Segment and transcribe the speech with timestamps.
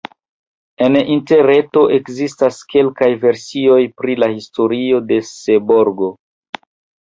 [0.85, 6.11] En Interreto ekzistas kelkaj versioj pri la historio de Seborgo.